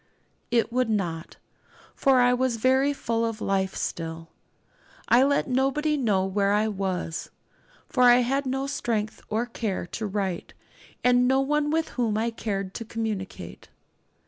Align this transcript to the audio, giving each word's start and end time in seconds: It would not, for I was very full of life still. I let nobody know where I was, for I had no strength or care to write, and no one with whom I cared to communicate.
It 0.49 0.73
would 0.73 0.89
not, 0.89 1.37
for 1.93 2.19
I 2.21 2.33
was 2.33 2.55
very 2.57 2.91
full 2.91 3.23
of 3.23 3.39
life 3.39 3.75
still. 3.75 4.29
I 5.07 5.21
let 5.21 5.47
nobody 5.47 5.95
know 5.95 6.25
where 6.25 6.53
I 6.53 6.67
was, 6.69 7.29
for 7.87 8.01
I 8.01 8.21
had 8.21 8.47
no 8.47 8.65
strength 8.65 9.21
or 9.29 9.45
care 9.45 9.85
to 9.85 10.07
write, 10.07 10.55
and 11.03 11.27
no 11.27 11.39
one 11.39 11.69
with 11.69 11.89
whom 11.89 12.17
I 12.17 12.31
cared 12.31 12.73
to 12.73 12.83
communicate. 12.83 13.69